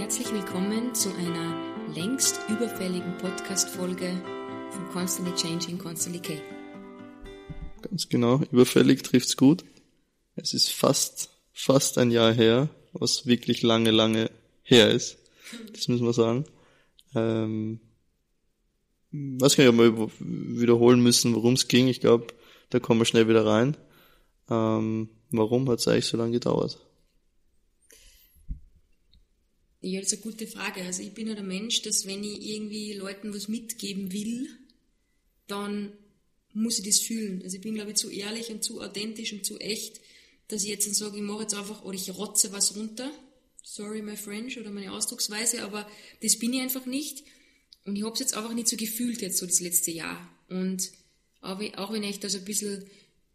[0.00, 1.54] Herzlich willkommen zu einer
[1.94, 4.10] längst überfälligen Podcast-Folge
[4.70, 6.40] von Constantly Changing, Constantly K.
[7.82, 9.62] Ganz genau, überfällig trifft's gut.
[10.36, 14.30] Es ist fast, fast ein Jahr her, was wirklich lange, lange
[14.62, 15.18] her ist.
[15.74, 16.46] Das müssen wir sagen.
[17.14, 17.80] Ähm,
[19.12, 21.88] weiß gar nicht, ob wir wiederholen müssen, worum es ging.
[21.88, 22.28] Ich glaube,
[22.70, 23.76] da kommen wir schnell wieder rein.
[24.48, 26.78] Ähm, warum hat es eigentlich so lange gedauert?
[29.82, 30.82] Ja, das ist eine gute Frage.
[30.82, 34.48] Also ich bin ja der Mensch, dass wenn ich irgendwie Leuten was mitgeben will,
[35.46, 35.92] dann
[36.52, 37.42] muss ich das fühlen.
[37.42, 40.00] Also ich bin, glaube ich, zu ehrlich und zu authentisch und zu echt,
[40.48, 43.10] dass ich jetzt dann sage, ich mache jetzt einfach oder ich rotze was runter.
[43.62, 45.88] Sorry, my French oder meine Ausdrucksweise, aber
[46.22, 47.24] das bin ich einfach nicht.
[47.84, 50.28] Und ich habe es jetzt einfach nicht so gefühlt jetzt so das letzte Jahr.
[50.48, 50.90] Und
[51.40, 52.84] auch, wenn ich da so ein bisschen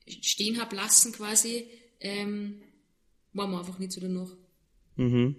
[0.08, 1.66] stehen habe lassen quasi,
[2.00, 2.62] ähm,
[3.34, 4.32] war mir einfach nicht so danach.
[4.96, 5.36] Mhm.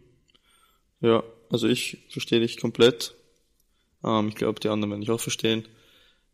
[1.01, 3.15] Ja, also ich verstehe dich komplett.
[4.05, 5.67] Ähm, ich glaube, die anderen werden dich auch verstehen.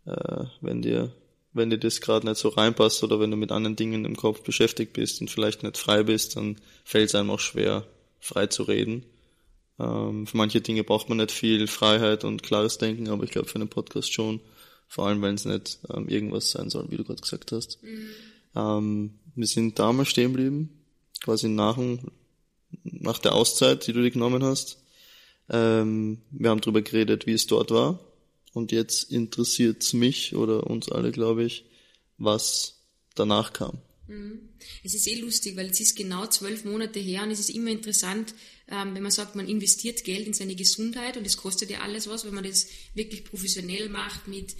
[0.07, 1.13] Äh, wenn dir,
[1.53, 4.43] wenn dir das gerade nicht so reinpasst oder wenn du mit anderen Dingen im Kopf
[4.43, 7.87] beschäftigt bist und vielleicht nicht frei bist, dann fällt es einem auch schwer,
[8.21, 9.05] frei zu reden.
[9.79, 13.49] Ähm, für manche Dinge braucht man nicht viel Freiheit und klares Denken, aber ich glaube
[13.49, 14.41] für einen Podcast schon.
[14.89, 17.83] Vor allem, wenn es nicht ähm, irgendwas sein soll, wie du gerade gesagt hast.
[17.83, 18.09] Mhm.
[18.55, 20.69] Ähm, wir sind damals stehen geblieben,
[21.23, 21.79] quasi nach,
[22.85, 24.79] nach der Auszeit, die du dir genommen hast.
[25.49, 28.01] Ähm, wir haben darüber geredet, wie es dort war.
[28.53, 31.65] Und jetzt interessiert's mich oder uns alle, glaube ich,
[32.19, 32.83] was
[33.15, 33.79] danach kam.
[34.09, 34.49] Mhm.
[34.85, 37.71] Es ist eh lustig, weil es ist genau zwölf Monate her und es ist immer
[37.71, 38.35] interessant,
[38.69, 42.09] ähm, wenn man sagt, man investiert Geld in seine Gesundheit und es kostet ja alles
[42.09, 44.55] was, wenn man das wirklich professionell macht mit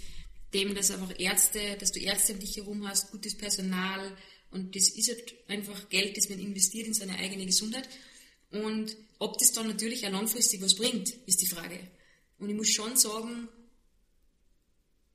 [0.53, 4.11] dem, dass einfach Ärzte, dass du Ärzte um dich herum hast, gutes Personal
[4.53, 7.87] und das ist halt einfach Geld, das man investiert in seine eigene Gesundheit.
[8.51, 11.79] Und ob das dann natürlich auch langfristig was bringt, ist die Frage.
[12.37, 13.47] Und ich muss schon sagen,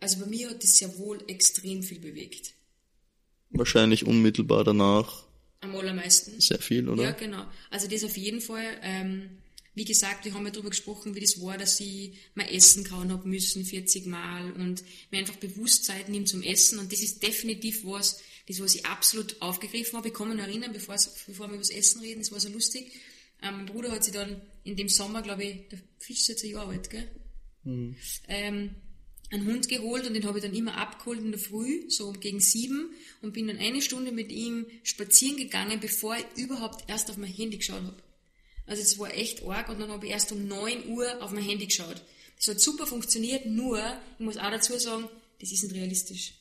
[0.00, 2.54] also bei mir hat das sehr wohl extrem viel bewegt.
[3.50, 5.24] Wahrscheinlich unmittelbar danach.
[5.60, 6.40] Am allermeisten.
[6.40, 7.02] Sehr viel, oder?
[7.02, 7.46] Ja, genau.
[7.70, 8.78] Also das auf jeden Fall.
[8.82, 9.30] Ähm,
[9.74, 13.12] wie gesagt, wir haben ja darüber gesprochen, wie das war, dass ich mein Essen kauen
[13.12, 16.80] habe müssen, 40 Mal und mir einfach bewusst Zeit nimmt zum Essen.
[16.80, 20.08] Und das ist definitiv was, das, was ich absolut aufgegriffen habe.
[20.08, 22.92] Ich kann mich erinnern, bevor, bevor wir über das Essen reden, das war so lustig.
[23.42, 26.44] Ähm, mein Bruder hat sich dann in dem Sommer, glaube ich, der Fisch ist jetzt
[26.44, 27.08] ein Jahr alt, gell?
[27.64, 27.96] Mhm.
[28.26, 28.74] Ähm,
[29.30, 32.40] einen Hund geholt und den habe ich dann immer abgeholt in der Früh, so gegen
[32.40, 37.18] sieben, und bin dann eine Stunde mit ihm spazieren gegangen, bevor ich überhaupt erst auf
[37.18, 38.02] mein Handy geschaut habe.
[38.66, 41.44] Also es war echt arg und dann habe ich erst um neun Uhr auf mein
[41.44, 42.02] Handy geschaut.
[42.36, 43.78] Das hat super funktioniert, nur,
[44.18, 45.08] ich muss auch dazu sagen,
[45.40, 46.34] das ist nicht realistisch.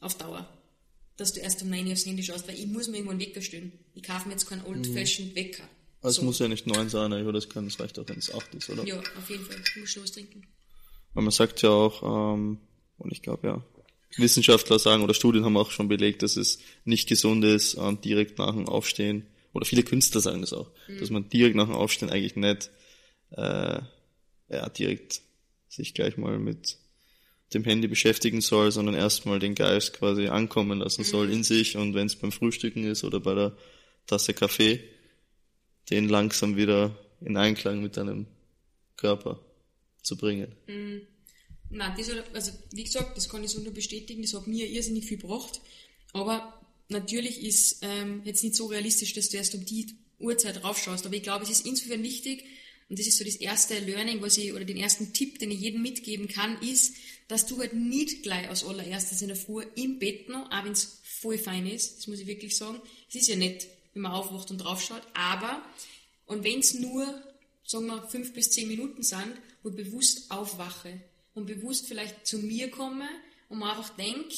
[0.00, 0.55] Auf Dauer.
[1.16, 3.40] Dass du erst um neun Uhr aufs Handy schaust, weil ich muss mir irgendwann Wecker
[3.40, 3.72] stellen.
[3.94, 5.36] Ich kaufe mir jetzt keinen Old-Fashioned mhm.
[5.36, 5.64] Wecker.
[6.02, 6.22] Also so.
[6.22, 8.54] es muss ja nicht neun sein, aber das kann, es reicht auch, wenn es acht
[8.54, 8.84] ist, oder?
[8.84, 9.56] Ja, auf jeden Fall.
[9.74, 10.46] Du musst schon was trinken.
[11.14, 12.58] Weil man sagt ja auch, ähm,
[12.98, 13.64] und ich glaube ja,
[14.18, 18.38] Wissenschaftler sagen oder Studien haben auch schon belegt, dass es nicht gesund ist, ähm, direkt
[18.38, 20.98] nach dem Aufstehen, oder viele Künstler sagen das auch, mhm.
[20.98, 22.70] dass man direkt nach dem Aufstehen eigentlich nicht
[23.30, 23.80] äh,
[24.48, 25.22] ja, direkt
[25.68, 26.78] sich gleich mal mit
[27.54, 31.06] dem Handy beschäftigen soll, sondern erstmal den Geist quasi ankommen lassen mhm.
[31.06, 33.56] soll in sich und wenn es beim Frühstücken ist oder bei der
[34.06, 34.82] Tasse Kaffee,
[35.90, 38.26] den langsam wieder in Einklang mit deinem
[38.96, 39.40] Körper
[40.02, 40.54] zu bringen.
[40.66, 41.02] Mhm.
[41.70, 45.06] Nein, das also wie gesagt, das kann ich so nur bestätigen, das hat mir irrsinnig
[45.06, 45.60] viel gebracht.
[46.12, 49.86] Aber natürlich ist ähm, jetzt nicht so realistisch, dass du erst um die
[50.18, 51.06] Uhrzeit raufschaust.
[51.06, 52.44] Aber ich glaube, es ist insofern wichtig,
[52.88, 55.60] und das ist so das erste Learning, was ich, oder den ersten Tipp, den ich
[55.60, 56.94] jedem mitgeben kann, ist,
[57.28, 60.72] dass du halt nicht gleich als allererstes in der Früh im Bett noch, auch wenn
[60.72, 64.12] es voll fein ist, das muss ich wirklich sagen, es ist ja nett, wenn man
[64.12, 65.62] aufwacht und draufschaut, aber,
[66.26, 67.22] und wenn es nur
[67.66, 71.00] sagen wir, fünf bis zehn Minuten sind, wo ich bewusst aufwache
[71.34, 73.08] und bewusst vielleicht zu mir komme
[73.48, 74.34] und mir einfach denke,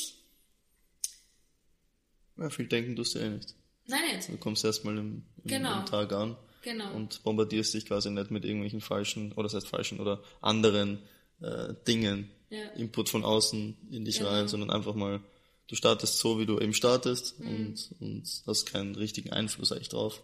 [2.39, 3.55] ja, viel denken tust du eh nicht.
[3.87, 4.29] Nein, nicht.
[4.29, 5.81] Du kommst erstmal im, im, genau.
[5.81, 6.37] im Tag an
[6.73, 6.95] genau.
[6.95, 10.99] und bombardierst dich quasi nicht mit irgendwelchen falschen, oder das heißt falschen, oder anderen
[11.41, 12.69] äh, Dingen, ja.
[12.71, 14.31] Input von außen in dich genau.
[14.31, 15.21] rein, sondern einfach mal,
[15.67, 17.49] du startest so, wie du eben startest mhm.
[17.49, 20.23] und, und hast keinen richtigen Einfluss eigentlich drauf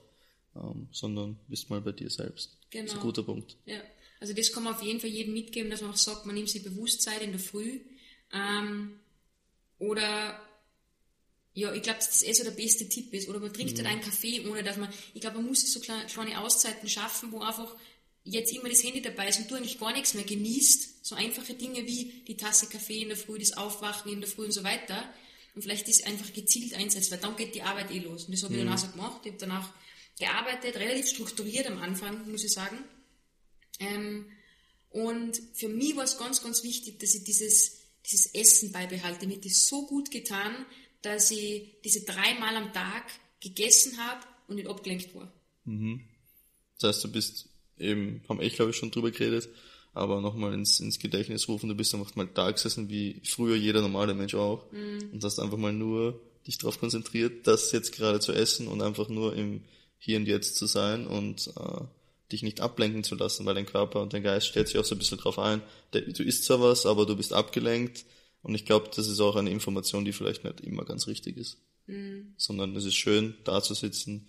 [0.56, 2.56] ähm, sondern bist mal bei dir selbst.
[2.70, 2.84] Genau.
[2.84, 3.56] Das ist ein guter Punkt.
[3.66, 3.80] Ja.
[4.20, 6.48] Also das kann man auf jeden Fall jedem mitgeben, dass man auch sagt, man nimmt
[6.48, 7.80] sich Bewusstsein in der Früh.
[8.32, 9.00] Ähm,
[9.78, 10.40] oder
[11.54, 13.28] ja, ich glaube, dass das eh so der beste Tipp ist.
[13.28, 13.88] Oder man trinkt halt mhm.
[13.88, 16.88] halt einen Kaffee, ohne dass man, ich glaube, man muss sich so kleine, kleine Auszeiten
[16.88, 17.74] schaffen, wo einfach
[18.24, 21.06] jetzt immer das Handy dabei ist und du eigentlich gar nichts mehr genießt.
[21.06, 24.46] So einfache Dinge wie die Tasse Kaffee in der Früh, das Aufwachen in der Früh
[24.46, 25.08] und so weiter.
[25.54, 28.24] Und vielleicht ist einfach gezielt einsetzt, weil dann geht die Arbeit eh los.
[28.24, 28.66] Und das habe ich mhm.
[28.66, 29.20] dann auch so gemacht.
[29.24, 29.72] Ich habe danach
[30.18, 32.78] gearbeitet, relativ strukturiert am Anfang, muss ich sagen.
[33.78, 34.26] Ähm,
[34.90, 37.78] und für mich war es ganz, ganz wichtig, dass ich dieses,
[38.10, 39.26] dieses Essen beibehalte.
[39.26, 40.66] Mir hat das so gut getan,
[41.04, 43.04] dass ich diese dreimal am Tag
[43.40, 45.30] gegessen habe und nicht abgelenkt war.
[46.78, 47.48] Das heißt, du bist
[47.78, 49.48] eben, haben ich glaube ich schon drüber geredet,
[49.92, 53.80] aber nochmal ins, ins Gedächtnis rufen, du bist einfach mal da gesessen, wie früher jeder
[53.80, 54.66] normale Mensch auch.
[55.12, 59.08] Und hast einfach mal nur dich darauf konzentriert, das jetzt gerade zu essen und einfach
[59.08, 59.62] nur im
[59.98, 61.84] Hier und Jetzt zu sein und äh,
[62.32, 64.94] dich nicht ablenken zu lassen, weil dein Körper und dein Geist stellt sich auch so
[64.94, 65.62] ein bisschen drauf ein.
[65.92, 68.04] Der, du isst zwar was, aber du bist abgelenkt.
[68.44, 71.56] Und ich glaube, das ist auch eine Information, die vielleicht nicht immer ganz richtig ist.
[72.36, 74.28] Sondern es ist schön, da zu sitzen,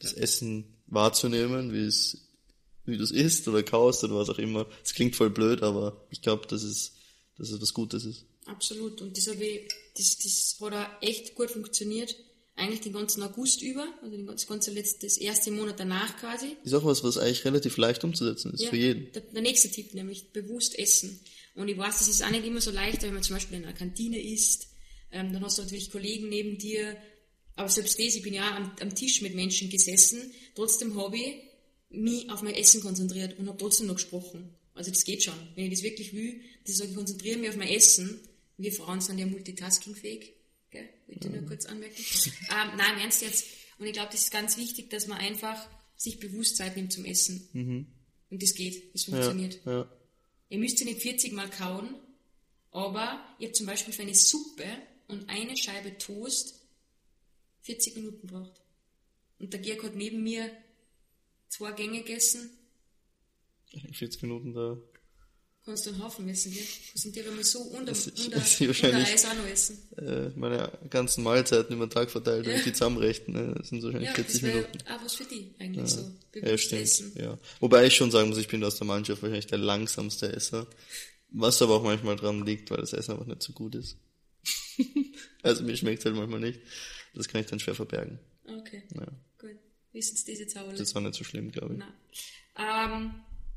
[0.00, 2.28] das Essen wahrzunehmen, wie es,
[2.84, 4.66] wie du es isst oder kaust oder was auch immer.
[4.84, 6.94] Es klingt voll blöd, aber ich glaube, dass es,
[7.38, 8.26] dass es was Gutes ist.
[8.46, 9.00] Absolut.
[9.00, 12.16] Und das, habe ich, das, das hat auch echt gut funktioniert.
[12.54, 16.18] Eigentlich den ganzen August über, also den ganzen, das ganze letzte, das erste Monat danach
[16.18, 16.56] quasi.
[16.64, 19.10] Ist auch was, was eigentlich relativ leicht umzusetzen ist für jeden.
[19.12, 21.20] Der, der nächste Tipp, nämlich bewusst essen.
[21.54, 23.64] Und ich weiß, das ist auch nicht immer so leicht, wenn man zum Beispiel in
[23.64, 24.68] einer Kantine isst,
[25.10, 26.96] ähm, dann hast du natürlich Kollegen neben dir,
[27.56, 31.34] aber selbst das, ich bin ja am, am Tisch mit Menschen gesessen, trotzdem habe ich
[31.90, 34.54] mich auf mein Essen konzentriert und habe trotzdem noch gesprochen.
[34.74, 35.34] Also das geht schon.
[35.54, 38.18] Wenn ich das wirklich will, das sage ich, konzentriere mich auf mein Essen.
[38.56, 40.32] Wir Frauen sind ja multitaskingfähig.
[40.70, 40.88] Gell?
[41.06, 41.94] Wollte nur kurz anmerken.
[42.26, 43.44] ähm, nein, im Ernst jetzt.
[43.78, 47.04] Und ich glaube, das ist ganz wichtig, dass man einfach sich bewusst Zeit nimmt zum
[47.04, 47.92] Essen.
[48.30, 49.60] Und das geht, das Ja, funktioniert.
[49.66, 49.90] ja.
[50.52, 51.94] Ihr müsst ja nicht 40 Mal kauen,
[52.72, 54.66] aber ihr habt zum Beispiel für eine Suppe
[55.08, 56.60] und eine Scheibe Toast
[57.62, 58.60] 40 Minuten braucht.
[59.38, 60.50] Und der Georg hat neben mir
[61.48, 62.50] zwei Gänge gegessen,
[63.70, 64.76] In 40 Minuten da.
[65.64, 66.64] Kannst du einen Haufen essen, gell?
[66.92, 69.78] Konzentriere mal so unter, Das ist- unter, ist unter wahrscheinlich- Eis auch noch essen.
[69.98, 73.80] Äh, meine ganzen Mahlzeiten über den Tag verteilt, wenn ich die zusammenrechne, ne, das sind
[73.80, 74.78] so wahrscheinlich Ja, 40 das wäre Minuten.
[74.88, 76.10] auch was für die eigentlich so.
[76.34, 76.82] Ja, stimmt.
[76.82, 77.12] essen.
[77.16, 77.38] Ja.
[77.60, 80.66] Wobei ich schon sagen muss, ich bin aus der Mannschaft wahrscheinlich der langsamste Esser.
[81.30, 83.96] Was aber auch manchmal dran liegt, weil das Essen einfach nicht so gut ist.
[85.42, 86.60] also mir schmeckt halt manchmal nicht.
[87.14, 88.18] Das kann ich dann schwer verbergen.
[88.46, 89.06] Okay, Ja.
[89.38, 89.56] gut.
[89.92, 90.76] Wissen Sie auch alle?
[90.76, 91.78] Das auch nicht so schlimm, glaube ich.
[91.78, 91.92] Nein.
[92.56, 93.14] Ähm,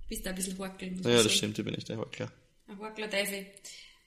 [0.08, 1.02] bist da ein bisschen horkeln.
[1.04, 2.32] Ja, das stimmt, ich bin echt einfach klar.
[2.68, 3.46] Ein Wackler Teufel.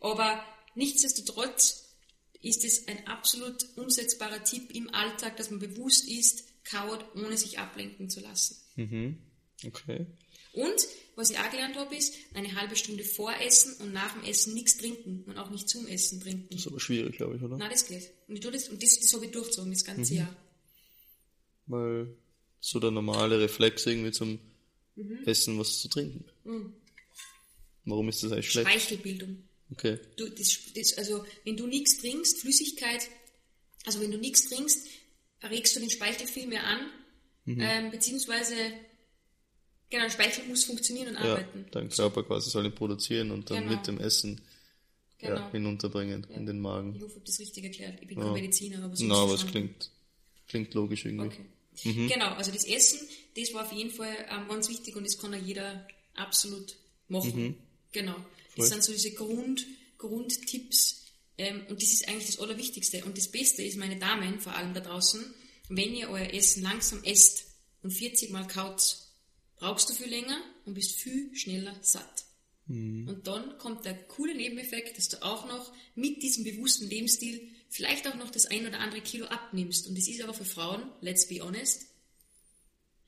[0.00, 1.96] Aber nichtsdestotrotz
[2.40, 7.58] ist es ein absolut umsetzbarer Tipp im Alltag, dass man bewusst ist, kaut, ohne sich
[7.58, 8.56] ablenken zu lassen.
[9.66, 10.06] Okay.
[10.52, 10.86] Und,
[11.16, 14.54] was ich auch gelernt habe, ist, eine halbe Stunde vor Essen und nach dem Essen
[14.54, 16.48] nichts trinken und auch nicht zum Essen trinken.
[16.50, 17.56] Das ist aber schwierig, glaube ich, oder?
[17.56, 18.10] Nein, das geht.
[18.28, 20.36] Und, ich tue das, und das, das habe ich durchgezogen, das ganze Jahr.
[21.66, 22.16] Weil
[22.60, 24.38] so der normale Reflex irgendwie zum
[24.98, 25.24] Mhm.
[25.26, 26.24] Essen was zu trinken.
[27.84, 28.68] Warum ist das eigentlich schlecht?
[28.68, 29.44] Speichelbildung.
[29.72, 29.98] Okay.
[30.16, 33.08] Du, das, das, also, wenn du nichts trinkst, Flüssigkeit,
[33.84, 34.86] also wenn du nichts trinkst,
[35.42, 36.80] regst du den Speichel viel mehr an,
[37.44, 37.60] Mhm.
[37.62, 38.54] ähm, beziehungsweise,
[39.88, 41.64] genau, der Speichel muss funktionieren und Ja, arbeiten.
[41.70, 43.76] dein Körper quasi soll ihn produzieren und dann Genau.
[43.76, 44.40] mit dem Essen
[45.18, 45.36] Genau.
[45.36, 46.94] ja, hinunterbringen in den Ich Magen.
[46.94, 47.98] hoffe, ich habe das richtig erklärt.
[48.02, 49.90] Ich bin kein Mediziner, aber so ist aber es klingt,
[50.46, 51.26] klingt logisch irgendwie.
[51.26, 52.08] Okay.
[52.08, 52.98] Genau, also das Essen,
[53.38, 56.76] das war auf jeden Fall ähm, ganz wichtig und das kann auch jeder absolut
[57.08, 57.56] machen.
[57.92, 58.16] Genau.
[58.56, 59.66] Das sind so diese Grund,
[59.98, 61.04] Grundtipps
[61.38, 63.04] ähm, und das ist eigentlich das Allerwichtigste.
[63.04, 65.24] Und das Beste ist, meine Damen, vor allem da draußen,
[65.68, 67.44] wenn ihr euer Essen langsam esst
[67.82, 68.98] und 40 Mal kaut,
[69.56, 72.24] brauchst du viel länger und bist viel schneller satt.
[72.70, 78.06] Und dann kommt der coole Nebeneffekt, dass du auch noch mit diesem bewussten Lebensstil vielleicht
[78.06, 79.86] auch noch das ein oder andere Kilo abnimmst.
[79.86, 81.86] Und das ist aber für Frauen, let's be honest,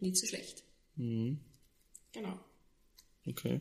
[0.03, 0.63] nicht so schlecht.
[0.97, 2.39] Genau.
[3.27, 3.61] Okay.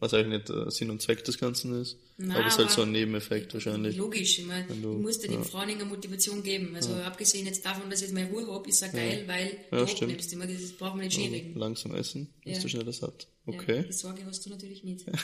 [0.00, 1.96] Was eigentlich nicht äh, Sinn und Zweck des Ganzen ist.
[2.16, 3.96] Na, aber es ist halt so ein Nebeneffekt wahrscheinlich.
[3.96, 6.74] Logisch, ich, meine, du- ich muss dir den Frauen eine Motivation geben.
[6.74, 9.56] Also abgesehen jetzt davon, dass ich jetzt meine Ruhe habe, ist es auch geil, weil
[9.70, 10.10] Ja, du stimmt.
[10.10, 10.32] abnimmst.
[10.32, 11.54] Ich meine, das braucht man nicht schön reden.
[11.58, 12.62] Langsam essen, bis Ja.
[12.62, 13.28] du schneller satt.
[13.46, 13.84] Ja, Okay.
[13.88, 15.04] die Sorge hast du natürlich nicht.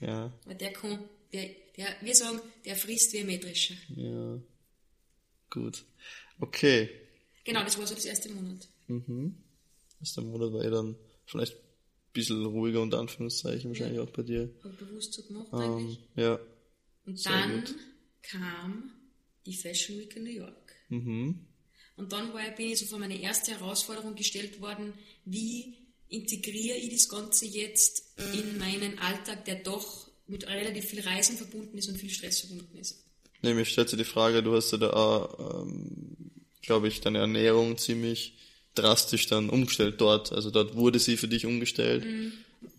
[0.00, 0.98] Ja, Weil der kann,
[1.34, 3.74] der, der, wir sagen, der frisst wie ein Mähdrescher.
[3.96, 4.38] ja.
[5.50, 5.84] Gut.
[6.38, 6.88] Okay.
[7.44, 8.66] Genau, das war so das erste Monat.
[10.00, 14.50] Erster Monat war eh dann vielleicht ein bisschen ruhiger unter Anführungszeichen, wahrscheinlich auch bei dir.
[14.64, 15.98] Habe bewusst so gemacht Ähm, eigentlich.
[16.16, 16.38] ja.
[17.06, 17.74] Und sehr dann gut.
[18.22, 18.92] kam
[19.46, 20.72] die Fashion Week in New York.
[20.88, 21.46] Mhm.
[21.96, 24.94] Und dann war, bin ich so vor meine erste Herausforderung gestellt worden,
[25.24, 25.76] wie
[26.08, 31.76] integriere ich das Ganze jetzt in meinen Alltag, der doch mit relativ viel Reisen verbunden
[31.78, 33.04] ist und viel Stress verbunden ist.
[33.42, 36.16] Mir stellt sich die Frage, du hast ja da auch, ähm,
[36.62, 38.36] glaube ich, deine Ernährung ziemlich
[38.74, 40.32] drastisch dann umgestellt dort.
[40.32, 42.04] Also dort wurde sie für dich umgestellt.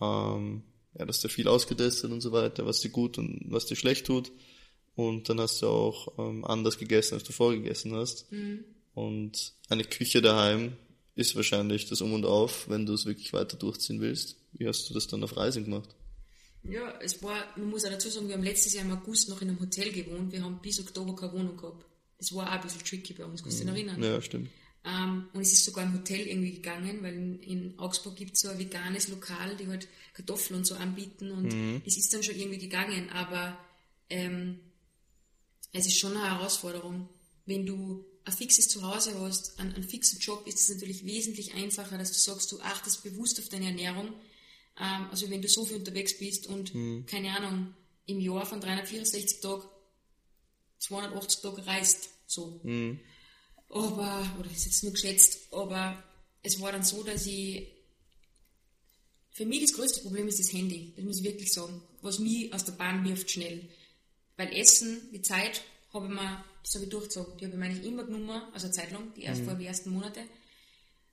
[0.01, 0.63] Ähm,
[0.97, 4.05] ja, dass du viel ausgetestet und so weiter, was dir gut und was dir schlecht
[4.05, 4.31] tut.
[4.95, 8.25] Und dann hast du auch ähm, anders gegessen, als du vorgegessen hast.
[8.93, 10.73] Und eine Küche daheim
[11.15, 14.35] ist wahrscheinlich das Um und Auf, wenn du es wirklich weiter durchziehen willst.
[14.53, 15.95] Wie hast du das dann auf Reisen gemacht?
[16.63, 19.41] Ja, es war, man muss auch dazu sagen, wir haben letztes Jahr im August noch
[19.41, 20.31] in einem Hotel gewohnt.
[20.31, 21.85] Wir haben bis Oktober keine Wohnung gehabt.
[22.17, 24.03] Das war auch ein bisschen tricky bei uns, kannst du dich erinnern?
[24.03, 24.49] Ja, stimmt.
[24.83, 28.41] Ähm, und es ist sogar im Hotel irgendwie gegangen, weil in, in Augsburg gibt es
[28.41, 31.81] so ein veganes Lokal, die halt Kartoffeln und so anbieten und Mhm.
[31.85, 33.57] es ist dann schon irgendwie gegangen, aber
[34.09, 34.59] ähm,
[35.71, 37.07] es ist schon eine Herausforderung.
[37.45, 41.97] Wenn du ein fixes Zuhause hast, einen, einen fixen Job, ist es natürlich wesentlich einfacher,
[41.97, 44.07] dass du sagst, du achtest bewusst auf deine Ernährung.
[44.79, 46.73] Ähm, also wenn du so viel unterwegs bist und,
[47.07, 47.73] keine Ahnung,
[48.07, 49.63] im Jahr von 364 Tagen
[50.79, 52.59] 280 Tage reist, so.
[53.71, 56.03] Aber, oder ist jetzt nur geschätzt, aber
[56.43, 57.67] es war dann so, dass ich,
[59.31, 62.53] für mich das größte Problem ist das Handy, das muss ich wirklich sagen, was mich
[62.53, 63.69] aus der Bahn wirft schnell.
[64.35, 65.63] Weil Essen, die Zeit,
[65.93, 68.67] habe ich mir, das habe ich durchgezogen, die habe ich mir eigentlich immer genommen, also
[68.67, 70.21] eine Zeit lang, die erst vor die ersten Monate.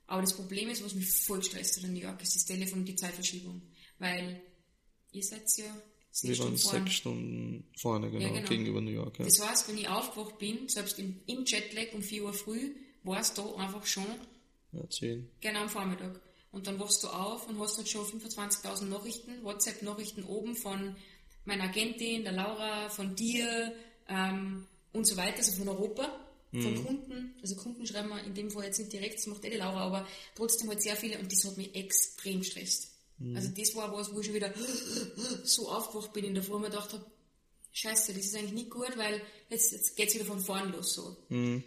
[0.07, 2.85] Aber das Problem ist, was mich voll stresst in New York, ist das Telefon und
[2.85, 3.61] die Zeitverschiebung.
[3.99, 4.41] Weil
[5.11, 5.81] ihr seid ja
[6.21, 6.83] sechs Stunden vorn.
[6.85, 8.47] sechs Stunden vorne, genau, Ja, genau.
[8.47, 9.19] gegenüber New York.
[9.19, 9.25] Ja.
[9.25, 13.19] Das heißt, wenn ich aufgewacht bin, selbst im, im Jetlag um 4 Uhr früh, war
[13.19, 14.05] es da einfach schon
[14.71, 15.29] ja, zehn.
[15.41, 16.19] genau am Vormittag.
[16.51, 20.95] Und dann wachst du auf und hast halt schon 25.000 Nachrichten, WhatsApp-Nachrichten oben von
[21.45, 23.73] meiner Agentin, der Laura, von dir
[24.07, 26.09] ähm, und so weiter, also von Europa,
[26.51, 27.35] von Kunden.
[27.41, 29.81] Also Kunden schreiben wir in dem Fall jetzt nicht direkt, das macht eh die Laura,
[29.81, 32.88] aber trotzdem halt sehr viele und das hat mich extrem gestresst.
[33.35, 34.53] Also das war was, wo ich schon wieder
[35.43, 37.05] so aufgewacht bin in der Früh und mir gedacht habe,
[37.71, 41.17] scheiße, das ist eigentlich nicht gut, weil jetzt, jetzt geht's wieder von vorn los so.
[41.29, 41.63] Ähm,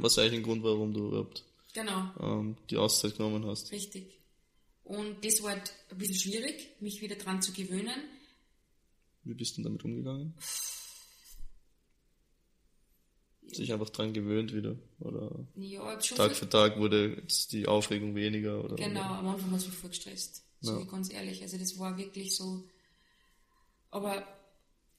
[0.00, 2.10] Was eigentlich ein Grund, warum du überhaupt genau.
[2.20, 3.70] ähm, die Auszeit genommen hast.
[3.72, 4.18] Richtig.
[4.84, 8.08] Und das war halt ein bisschen schwierig, mich wieder dran zu gewöhnen.
[9.22, 10.34] Wie bist du damit umgegangen?
[13.46, 14.76] Sich einfach dran gewöhnt wieder?
[15.00, 18.64] Oder Ja, Tag für Tag wurde jetzt die Aufregung weniger?
[18.64, 19.18] Oder, Genau, Oder?
[19.18, 20.42] am Anfang hat es mich voll gestresst.
[20.64, 20.84] So Ja.
[20.84, 21.42] ganz ehrlich.
[21.42, 22.64] Also das war wirklich so.
[23.90, 24.26] Aber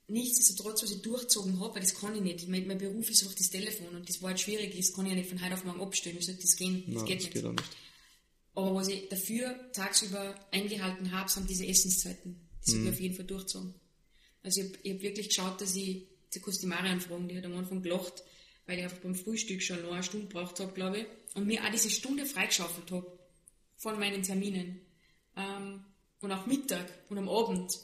[0.07, 2.47] nichtsdestotrotz, was ich durchgezogen habe, weil das kann ich nicht.
[2.47, 5.11] Mein, mein Beruf ist auch das Telefon und das war halt schwierig, das kann ich
[5.11, 6.17] ja nicht von heute auf morgen abstellen.
[6.17, 6.83] Wie soll das gehen?
[6.87, 7.33] Das Nein, geht das nicht.
[7.33, 7.63] geht nicht.
[8.53, 12.47] Aber was ich dafür tagsüber eingehalten habe, sind diese Essenszeiten.
[12.63, 13.73] Das habe ich auf jeden Fall durchgezogen.
[14.43, 17.27] Also ich habe ich hab wirklich geschaut, dass ich, die kannst du die Marian fragen,
[17.27, 18.23] die hat am Anfang gelacht,
[18.65, 21.05] weil ich einfach beim Frühstück schon noch eine Stunde gebraucht habe, glaube ich,
[21.35, 23.19] und mir auch diese Stunde freigeschaufelt habe
[23.77, 24.79] von meinen Terminen.
[25.35, 25.83] Ähm,
[26.21, 27.79] und auch Mittag und am Abend.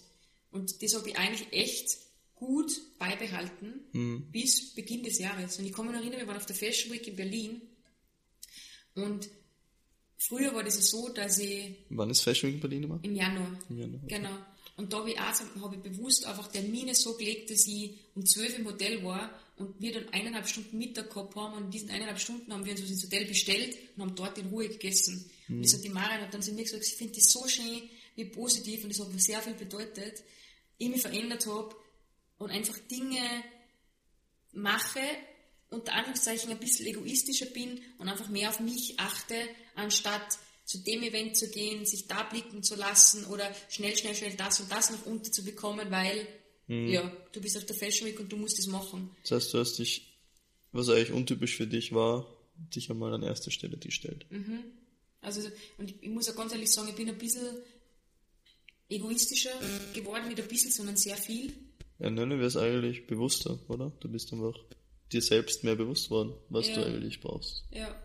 [0.51, 1.97] Und das habe ich eigentlich echt
[2.35, 5.59] gut beibehalten bis Beginn des Jahres.
[5.59, 7.61] Und ich kann mich noch erinnern, wir waren auf der Fashion Week in Berlin
[8.95, 9.29] und
[10.23, 12.99] Früher war das ja so, dass ich Wann ist Fashion Week in Berlin immer?
[13.01, 14.15] im Januar, Im Januar, okay.
[14.17, 14.37] genau.
[14.77, 18.23] Und da habe ich auch habe ich bewusst einfach Termine so gelegt, dass ich um
[18.23, 19.31] 12 im Hotel war
[19.61, 22.71] und wir dann eineinhalb Stunden Mittag gehabt haben und in diesen eineinhalb Stunden haben wir
[22.71, 25.29] uns was ins Hotel bestellt und haben dort in Ruhe gegessen.
[25.47, 27.89] Und das hat die Marian hat dann zu mir gesagt, sie findet das so schön,
[28.15, 30.23] wie positiv und das hat mir sehr viel bedeutet.
[30.77, 31.75] Ich mich verändert habe
[32.37, 33.21] und einfach Dinge
[34.51, 35.01] mache,
[35.69, 39.35] unter Anführungszeichen ein bisschen egoistischer bin und einfach mehr auf mich achte,
[39.75, 44.35] anstatt zu dem Event zu gehen, sich da blicken zu lassen oder schnell, schnell, schnell
[44.35, 46.27] das und das noch unterzubekommen, weil,
[46.71, 49.09] ja, du bist auf der Fashion Week und du musst es machen.
[49.23, 50.07] Das heißt, du hast dich,
[50.71, 52.25] was eigentlich untypisch für dich war,
[52.55, 54.25] dich einmal an erste Stelle gestellt.
[55.21, 55.41] Also,
[55.77, 57.57] und ich, ich muss auch ganz ehrlich sagen, ich bin ein bisschen
[58.89, 59.51] egoistischer
[59.93, 61.53] geworden, nicht ein bisschen, sondern sehr viel.
[61.99, 63.91] Ja, nennen wir es eigentlich bewusster, oder?
[63.99, 64.57] Du bist einfach
[65.11, 66.75] dir selbst mehr bewusst worden, was Ja.
[66.75, 67.63] du eigentlich brauchst.
[67.71, 68.01] Ja,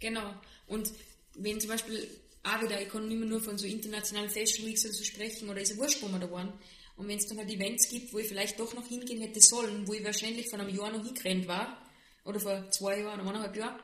[0.00, 0.34] genau.
[0.66, 0.90] Und
[1.36, 2.08] wenn zum Beispiel
[2.42, 5.48] auch wieder, ich kann nicht mehr nur von so internationalen Fashion Weeks oder so sprechen,
[5.48, 6.52] oder ist ja wurscht, wo wir da waren.
[6.98, 9.86] Und wenn es dann halt Events gibt, wo ich vielleicht doch noch hingehen hätte sollen,
[9.86, 11.80] wo ich wahrscheinlich vor einem Jahr noch hingerannt war,
[12.24, 13.80] oder vor zwei Jahren, eineinhalb Jahren,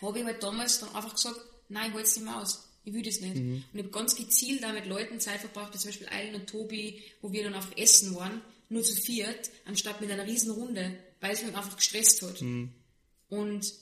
[0.00, 2.66] habe ich halt damals dann einfach gesagt, nein, ich halte es nicht mehr aus.
[2.82, 3.36] Ich will das nicht.
[3.36, 6.48] Und ich habe ganz gezielt da mit Leuten Zeit verbracht, wie zum Beispiel Eilen und
[6.48, 10.98] Tobi, wo wir dann einfach essen waren, nur zu viert, anstatt mit einer riesen Runde,
[11.20, 12.40] weil es mich einfach gestresst hat.
[13.28, 13.72] Und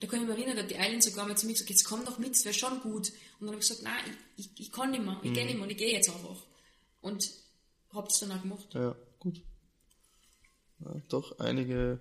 [0.00, 1.84] da kann ich mich erinnern, da hat die Eileen sogar mal zu mir gesagt, jetzt
[1.84, 3.08] komm doch mit, es wäre schon gut.
[3.40, 5.56] Und dann habe ich gesagt, nein, ich, ich, ich kann nicht mehr, ich gehe nicht
[5.56, 6.47] mehr und ich gehe jetzt einfach.
[7.08, 7.30] Und
[7.92, 8.74] habe das dann auch gemacht.
[8.74, 9.40] Ja, gut.
[10.80, 12.00] Ja, doch einige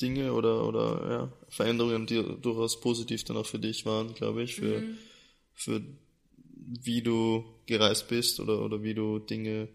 [0.00, 4.56] Dinge oder, oder ja, Veränderungen, die durchaus positiv dann auch für dich waren, glaube ich,
[4.56, 4.82] für,
[5.54, 5.82] für
[6.56, 9.68] wie du gereist bist oder, oder wie du Dinge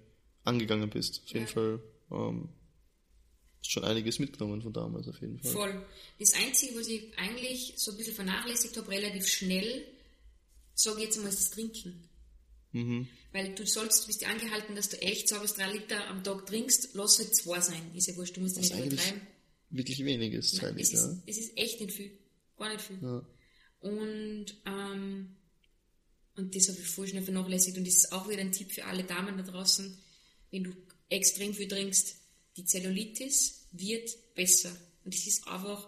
[0.44, 1.22] angegangen bist.
[1.24, 1.52] Auf jeden Ja.
[1.52, 1.80] Fall
[2.12, 2.50] ähm,
[3.62, 5.52] schon einiges mitgenommen von damals, auf jeden Fall.
[5.52, 5.86] Voll.
[6.20, 9.86] Das Einzige, was ich eigentlich so ein bisschen vernachlässigt habe, relativ schnell,
[10.74, 12.10] sage ich jetzt einmal, ist das Trinken.
[12.74, 16.46] Weil du sollst, du bist angehalten, dass du echt zwei bis drei Liter am Tag
[16.46, 17.82] trinkst, lass halt zwei sein.
[17.96, 19.22] Ist ja wurscht, du musst Was nicht übertreiben.
[19.72, 20.82] wirklich weniges, Nein, teilweise.
[20.82, 22.12] es, ist, es ist echt nicht viel.
[22.58, 23.00] Gar nicht viel.
[23.02, 23.26] Ja.
[23.80, 25.36] Und, ähm,
[26.36, 27.78] und das habe ich vorher schnell vernachlässigt.
[27.78, 29.98] Und das ist auch wieder ein Tipp für alle Damen da draußen.
[30.52, 30.74] Wenn du
[31.10, 32.16] extrem viel trinkst,
[32.58, 34.76] die Zellulitis wird besser.
[35.04, 35.88] Und das ist einfach,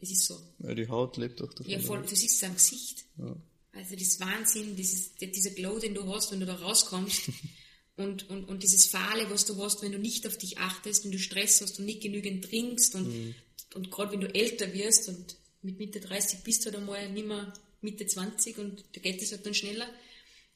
[0.00, 0.40] es ist so.
[0.60, 1.70] Ja, die Haut lebt auch davon.
[1.70, 3.04] Ja, voll, du siehst es am Gesicht.
[3.18, 3.36] Ja.
[3.72, 7.30] Also das Wahnsinn, dieses, dieser Glow, den du hast, wenn du da rauskommst.
[7.96, 11.12] und, und, und dieses Fahle, was du hast, wenn du nicht auf dich achtest, wenn
[11.12, 13.34] du Stress hast und nicht genügend trinkst und, Mhm.
[13.74, 17.26] und gerade wenn du älter wirst und mit Mitte 30 bist du halt einmal nicht
[17.26, 19.88] mehr Mitte 20 und da geht es halt dann schneller.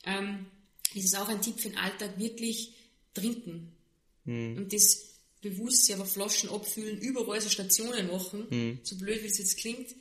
[0.05, 0.47] Ähm,
[0.95, 2.73] das ist auch ein Tipp für den Alltag, wirklich
[3.15, 3.73] trinken.
[4.25, 4.57] Mhm.
[4.59, 5.09] Und das
[5.41, 8.79] bewusst aber Flaschen abfüllen, überall so Stationen machen, Mhm.
[8.85, 9.95] so blöd wie es jetzt klingt,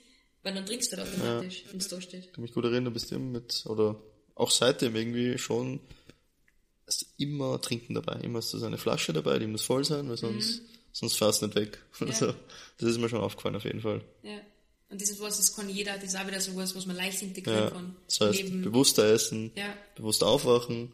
[0.44, 2.26] weil dann trinkst du halt automatisch, wenn es da steht.
[2.26, 4.02] Ich kann mich gut erinnern, du bist immer mit, oder
[4.36, 5.80] auch seitdem irgendwie schon,
[6.88, 8.20] hast du immer Trinken dabei.
[8.22, 11.42] Immer hast du so eine Flasche dabei, die muss voll sein, weil sonst, sonst fährst
[11.42, 11.80] du nicht weg.
[12.00, 12.34] Also,
[12.78, 14.02] das ist mir schon aufgefallen auf jeden Fall.
[14.24, 14.40] Ja.
[14.90, 17.22] Und das ist was, das kann jeder, das ist auch wieder sowas, was man leicht
[17.22, 17.70] integrieren Ja.
[17.70, 17.96] kann.
[18.08, 19.74] Das heißt, Neben- bewusster essen, Ja.
[19.96, 20.92] bewusst aufwachen,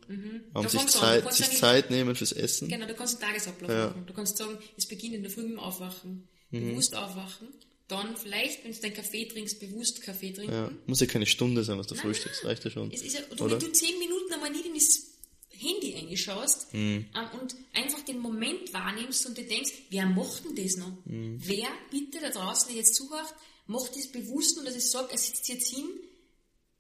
[0.54, 2.68] Da ähm, sich, Zeit, sich Zeit nehmen fürs Essen.
[2.68, 3.88] Genau, du kannst einen Tagesablauf Ja.
[3.88, 4.04] machen.
[4.06, 6.28] Du kannst sagen, es beginnt in der Früh mit dem Aufwachen.
[6.52, 6.70] Mhm.
[6.72, 7.48] Bewusst aufwachen.
[7.88, 10.54] Dann vielleicht, wenn du deinen Kaffee trinkst, bewusst Kaffee trinken.
[10.54, 10.72] Ja.
[10.88, 12.92] Muss ja keine Stunde sein, was du frühstückst, reicht ja schon.
[12.92, 13.52] Es ist ja, und Oder?
[13.54, 15.04] wenn du zehn Minuten einmal nicht in das
[15.52, 17.06] Handy reinschaust Mhm.
[17.16, 20.92] ähm, und einfach den Moment wahrnimmst und dir denkst, wer macht denn das noch?
[21.06, 21.40] Mhm.
[21.44, 23.34] Wer bitte da draußen, der jetzt zuhört,
[23.68, 25.86] macht das bewusst und dass ich sage, er sitzt jetzt hin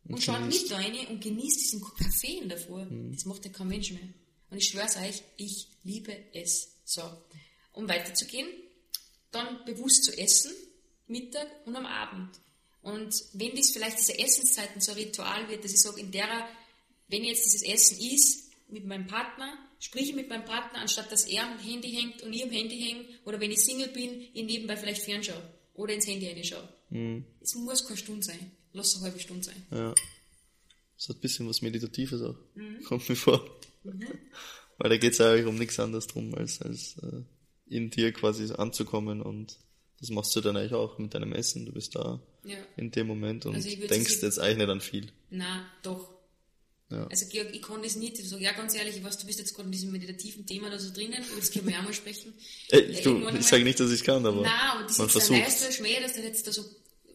[0.10, 0.70] und, schaut genießt.
[0.70, 2.84] mit rein und genießt diesen Kaffee in davor.
[2.86, 3.14] Mhm.
[3.14, 4.08] Das macht ja kein Mensch mehr.
[4.50, 6.74] Und ich schwör's euch, ich liebe es.
[6.86, 7.02] So.
[7.74, 8.48] Um weiterzugehen,
[9.32, 10.52] dann bewusst zu essen,
[11.08, 12.40] Mittag und am Abend.
[12.82, 16.48] Und wenn dies vielleicht diese Essenszeiten so ein Ritual wird, dass ich sage, in derer,
[17.08, 21.26] wenn jetzt dieses Essen ist, mit meinem Partner, sprich ich mit meinem Partner, anstatt dass
[21.26, 24.44] er am Handy hängt und ich am Handy hänge, oder wenn ich Single bin, ich
[24.44, 25.42] nebenbei vielleicht fernschaue
[25.74, 26.68] oder ins Handy reinschaue.
[27.41, 28.52] Es muss keine Stunde sein.
[28.74, 29.65] Lass es eine halbe Stunde sein.
[29.72, 29.96] Ja.
[30.98, 32.38] Das hat ein bisschen was Meditatives auch.
[32.56, 32.84] Mhm.
[32.84, 33.60] Kommt mir vor.
[34.78, 37.22] Weil da geht es eigentlich um nichts anderes drum, als, als äh,
[37.67, 39.58] in dir quasi anzukommen und
[40.00, 41.66] das machst du dann eigentlich auch mit deinem Essen.
[41.66, 42.58] Du bist da Ja.
[42.78, 45.08] in dem Moment und Also denkst jetzt eigentlich nicht an viel.
[45.30, 46.10] Na, doch.
[46.90, 47.06] Ja.
[47.08, 48.18] Also Georg, ich kann das nicht.
[48.18, 50.70] Ich sage ja ganz ehrlich, ich weiß, du bist jetzt gerade in diesem meditativen Thema
[50.70, 52.34] da so drinnen, aber das können wir ja auch mal sprechen.
[52.70, 55.12] Ey, Ja, du, ich sage nicht, dass ich kann, aber Nein, aber das man ist
[55.14, 55.38] versucht.
[55.40, 56.64] leichte Schmäh, dass du jetzt da so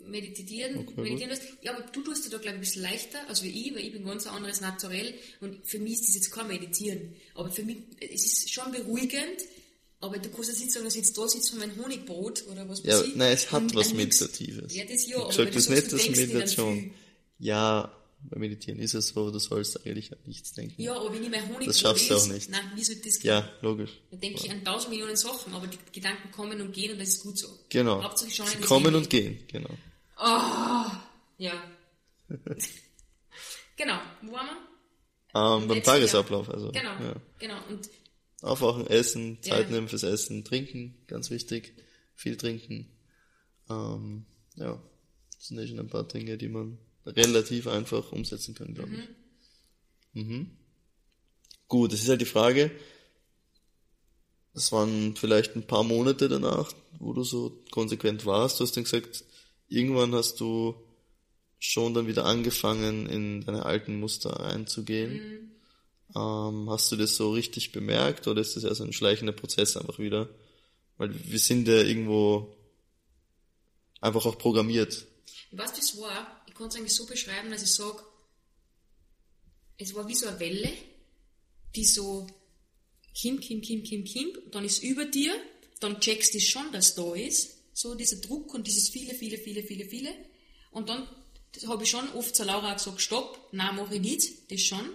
[0.07, 1.43] meditieren, Okay, meditieren lässt.
[1.63, 3.85] Ja, aber du tust dir da, glaube ich, ein bisschen leichter als wie ich, weil
[3.87, 7.15] ich bin ganz ein anderes Naturell und für mich ist das jetzt kein Meditieren.
[7.35, 9.41] Aber für mich, es ist schon beruhigend,
[10.03, 12.69] aber du kannst jetzt nicht sagen, dass ich jetzt da sitze von meinem Honigbrot oder
[12.69, 13.17] was Ja, weiß ich.
[13.17, 14.75] nein, es hat und was Meditatives.
[14.75, 16.91] Ja, das ja, Ich aber das nicht, dann Meditation.
[17.39, 17.93] Ja,
[18.25, 20.81] beim Meditieren ist es so, du sollst eigentlich an nichts denken.
[20.83, 22.51] Ja, aber wenn ich mein Honigbrot Das schaffst du auch nicht.
[22.51, 23.29] Nein, wie soll das gehen?
[23.29, 23.91] Ja, logisch.
[24.11, 27.09] Da denke ich an tausend Millionen Sachen, aber die Gedanken kommen und gehen und das
[27.11, 27.49] ist gut so.
[27.69, 28.03] Genau.
[28.03, 29.71] Hauptsache schon Sie das kommen und gehen, genau.
[31.39, 31.53] Ja.
[33.77, 34.01] genau.
[34.23, 34.73] Wo waren wir?
[35.35, 36.73] Ähm, beim Tagesablauf, also.
[36.73, 36.91] Genau.
[36.91, 37.15] Ja.
[37.39, 37.57] Genau.
[37.69, 37.89] Und
[38.43, 39.75] Aufwachen, essen, Zeit Ja.
[39.75, 41.75] nehmen fürs Essen, trinken, ganz wichtig.
[42.15, 42.89] Viel trinken.
[43.71, 44.27] Ähm,
[44.57, 44.83] ja,
[45.35, 50.23] das sind ja schon ein paar Dinge, die man relativ einfach umsetzen kann, glaube ich.
[50.25, 50.51] Mhm.
[51.69, 52.71] Gut, es ist halt die Frage,
[54.55, 58.61] das waren vielleicht ein paar Monate danach, wo du so konsequent warst.
[58.61, 59.25] Du hast dann gesagt,
[59.69, 60.75] irgendwann hast du
[61.59, 65.52] schon dann wieder angefangen, in deine alten Muster einzugehen.
[66.15, 69.77] Ähm, hast du das so richtig bemerkt oder ist das eher so ein schleichender Prozess
[69.77, 70.29] einfach wieder?
[70.99, 72.55] Weil wir sind ja irgendwo
[74.01, 75.07] einfach auch programmiert.
[75.53, 78.03] was das war, ich kann es eigentlich so beschreiben, dass ich sage,
[79.79, 80.73] es war wie so eine Welle,
[81.75, 82.27] die so
[83.15, 85.35] kim, kim, kim, kim, kim, und dann ist über dir,
[85.81, 89.63] dann checkst du schon, dass da ist, so dieser Druck und dieses viele, viele, viele,
[89.63, 90.15] viele, viele,
[90.71, 91.09] und dann
[91.67, 94.89] habe ich schon oft zu Laura gesagt, stopp, nein, mache ich nicht, das schon.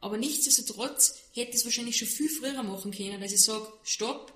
[0.00, 4.32] Aber nichtsdestotrotz hätte ich es wahrscheinlich schon viel früher machen können, dass ich sage, stopp,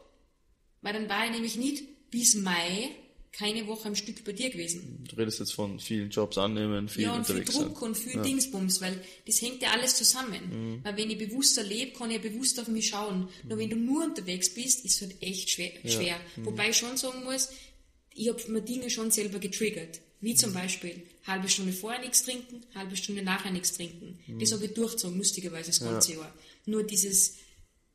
[0.80, 2.90] weil dann war ich nämlich nicht bis Mai
[3.32, 5.04] keine Woche am Stück bei dir gewesen.
[5.08, 7.64] Du redest jetzt von vielen Jobs annehmen, viel Ja, und viel unterwegs sein.
[7.68, 10.74] Druck und viel Dingsbums, weil das hängt ja alles zusammen.
[10.74, 10.84] Mhm.
[10.84, 13.28] Weil wenn ich bewusster lebe, kann ich ja bewusst auf mich schauen.
[13.48, 15.70] Nur wenn du nur unterwegs bist, ist es halt echt schwer.
[15.86, 16.20] schwer.
[16.36, 16.44] Mhm.
[16.46, 17.48] Wobei ich schon sagen muss,
[18.14, 20.00] ich habe mir Dinge schon selber getriggert.
[20.20, 20.36] Wie Mhm.
[20.36, 24.18] zum Beispiel halbe Stunde vorher nichts trinken, halbe Stunde nachher nichts trinken.
[24.26, 24.38] Mhm.
[24.40, 26.32] Das habe ich durchgezogen, lustigerweise das ganze Jahr.
[26.66, 27.30] Nur dieses,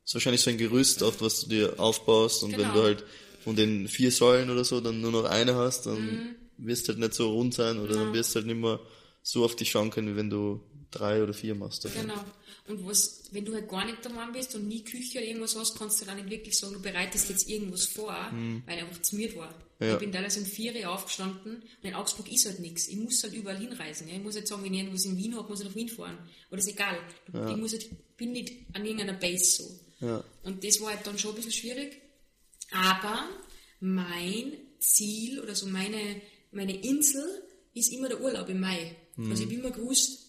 [0.04, 2.74] Das ist wahrscheinlich so ein Gerüst, auf was du dir aufbaust und wenn Genau.
[2.74, 3.04] du halt
[3.44, 6.36] von den vier Säulen oder so dann nur noch eine hast, dann Mhm.
[6.58, 8.80] wirst du halt nicht so rund sein oder dann wirst du halt nicht mehr
[9.24, 11.90] so auf dich schauen können, wie wenn du drei oder vier machst du.
[11.90, 12.24] Genau.
[12.68, 15.78] Und was, wenn du halt gar nicht daheim bist und nie Küche oder irgendwas hast,
[15.78, 18.14] kannst du dann nicht wirklich sagen, du bereitest jetzt irgendwas vor,
[18.66, 19.54] weil einfach zu mir war.
[19.80, 19.94] Ja.
[19.94, 22.88] Ich bin teilweise um vier Uhr aufgestanden und in Augsburg ist halt nichts.
[22.88, 24.08] Ich muss halt überall hinreisen.
[24.08, 24.16] Ja.
[24.16, 26.18] Ich muss halt sagen, wenn ich irgendwas in Wien habe, muss ich nach Wien fahren.
[26.50, 26.98] Oder ist egal.
[27.28, 30.06] Ich muss halt, bin nicht an irgendeiner Base so.
[30.06, 30.24] Ja.
[30.44, 32.02] Und das war halt dann schon ein bisschen schwierig.
[32.72, 33.30] Aber
[33.80, 36.22] mein Ziel oder so meine,
[36.52, 38.96] meine Insel ist immer der Urlaub im Mai.
[39.18, 40.27] Also ich habe immer gewusst,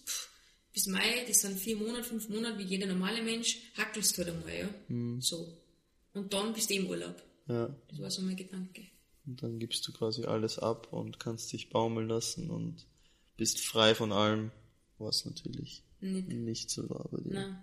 [0.78, 4.32] bis Mai, das sind vier Monate, fünf Monate, wie jeder normale Mensch, hackelst du halt
[4.32, 5.20] einmal, ja.
[5.20, 5.58] So.
[6.14, 7.20] Und dann bist du im Urlaub.
[7.48, 7.74] Ja.
[7.88, 8.86] Das war so mein Gedanke.
[9.26, 12.86] Und dann gibst du quasi alles ab und kannst dich baumeln lassen und
[13.36, 14.52] bist frei von allem,
[14.98, 16.28] was natürlich Nicht.
[16.28, 17.32] nicht so war bei dir.
[17.32, 17.62] Nein.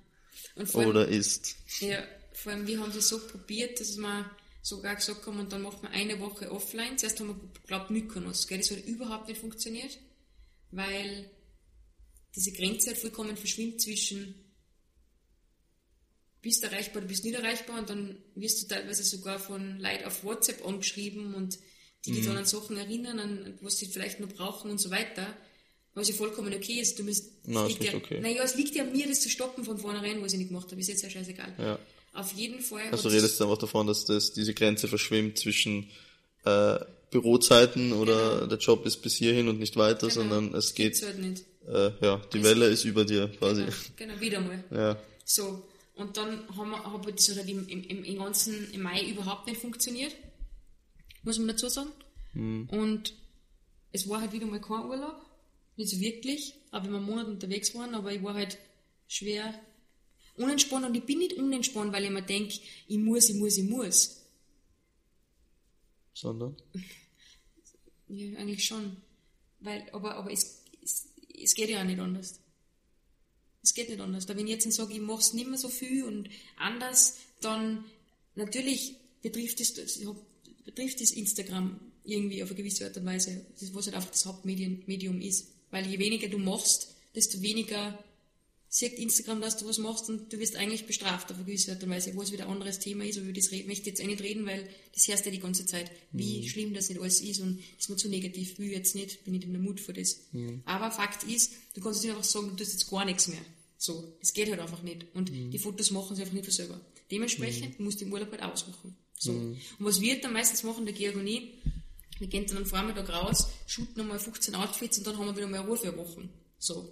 [0.74, 1.56] Allem, Oder ist.
[1.80, 4.30] ja, vor allem, wir haben das so probiert, dass wir
[4.62, 6.98] sogar gesagt haben, und dann machen wir eine Woche offline.
[6.98, 8.58] Zuerst haben wir geglaubt, Mykonos, gell?
[8.58, 10.00] Das hat überhaupt nicht funktioniert,
[10.72, 11.30] weil
[12.36, 14.36] diese Grenze halt vollkommen verschwimmt zwischen
[16.42, 20.24] bist erreichbar, du bist nicht erreichbar und dann wirst du teilweise sogar von Leuten auf
[20.24, 21.58] WhatsApp angeschrieben und
[22.06, 25.36] die dich dann an Sachen erinnern, an was sie vielleicht noch brauchen und so weiter.
[25.96, 27.00] Was ja vollkommen okay ist.
[27.00, 28.20] Du musst, Na, ist ja, okay.
[28.20, 30.70] Naja, es liegt ja an mir, das zu stoppen von vornherein, was ich nicht gemacht
[30.70, 30.80] habe.
[30.80, 31.56] Ist jetzt ja scheißegal.
[31.58, 31.80] Ja.
[32.14, 32.90] Auf jeden Fall.
[32.92, 35.90] Also redest du einfach davon, dass das, diese Grenze verschwimmt zwischen
[36.44, 36.78] äh,
[37.12, 38.46] Bürozeiten oder Genau.
[38.48, 40.14] der Job ist bis hierhin und nicht weiter, Genau.
[40.14, 41.44] sondern es geht, halt nicht.
[41.68, 43.64] Äh, ja, die Welle ist über dir quasi.
[43.64, 44.64] Genau, genau, wieder mal.
[44.72, 44.98] Ja.
[45.24, 49.48] So, und dann haben wir, habe das halt im, im, im, ganzen im Mai überhaupt
[49.48, 50.16] nicht funktioniert,
[51.24, 51.90] muss man dazu sagen.
[52.36, 53.14] Und
[53.94, 55.16] es war halt wieder mal kein Urlaub,
[55.78, 58.58] nicht so wirklich, aber wenn wir einen Monat unterwegs waren, aber ich war halt
[59.08, 59.54] schwer
[60.36, 63.70] unentspannt und ich bin nicht unentspannt, weil ich mir denke, ich muss, ich muss, ich
[63.70, 64.22] muss.
[66.14, 66.56] Sondern?
[68.08, 68.98] Ja, eigentlich schon.
[69.62, 70.62] Weil, aber, aber es,
[71.38, 72.40] es, es geht ja auch nicht anders.
[73.64, 74.26] Es geht nicht anders.
[74.26, 77.84] Da wenn ich jetzt sage, ich mache es nicht mehr so viel und anders, dann
[78.36, 79.74] natürlich betrifft es,
[80.66, 84.26] betrifft das Instagram irgendwie auf eine gewisse Art und Weise, das, was halt einfach das
[84.26, 85.48] Hauptmedium Medium ist.
[85.72, 87.98] Weil je weniger du machst, desto weniger
[88.76, 91.82] sieht Instagram, dass du was machst und du wirst eigentlich bestraft auf eine gewisse Art
[91.82, 94.02] und Weise, wo es wieder ein anderes Thema ist, aber über das möchte ich jetzt
[94.02, 97.22] eh nicht reden, weil das hörst ja die ganze Zeit, wie schlimm das nicht alles
[97.22, 99.80] ist und ist mir zu negativ, will ich jetzt nicht, bin nicht in der Mut
[99.80, 100.20] für das.
[100.66, 103.40] Aber Fakt ist, du kannst nicht einfach sagen, du tust jetzt gar nichts mehr.
[103.78, 105.06] So, es geht halt einfach nicht.
[105.14, 106.82] Und die Fotos machen sie einfach nicht von selber.
[107.10, 108.94] Dementsprechend musst du im Urlaub halt ausmachen.
[109.18, 109.32] So.
[109.32, 111.54] Und was wir dann meistens machen, der Georg und ich,
[112.20, 115.48] wir gehen dann am Vormittag raus, shooten nochmal 15 Outfits und dann haben wir wieder
[115.48, 116.30] mal Ruhe für Wochen.
[116.60, 116.92] So.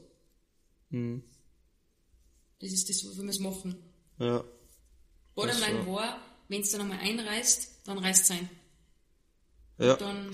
[2.63, 3.75] Das ist das, was wir es machen.
[4.19, 4.41] Ja.
[5.35, 5.91] Borderline so.
[5.91, 8.49] war, wenn es dann einmal einreißt, dann reißt es ein.
[9.79, 9.97] Ja.
[9.97, 10.29] Dann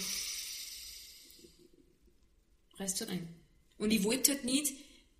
[2.77, 3.27] reißt es halt ein.
[3.79, 4.75] Und ich wollte halt nicht,